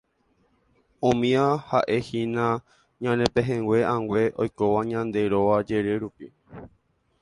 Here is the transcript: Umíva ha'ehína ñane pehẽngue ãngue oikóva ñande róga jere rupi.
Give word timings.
Umíva 1.09 1.47
ha'ehína 1.69 2.45
ñane 3.03 3.25
pehẽngue 3.33 3.77
ãngue 3.93 4.21
oikóva 4.41 4.79
ñande 4.91 5.21
róga 5.31 5.57
jere 5.67 5.93
rupi. 6.01 6.25